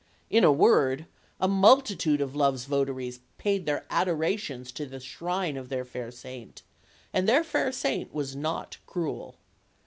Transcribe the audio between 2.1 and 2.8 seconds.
of love's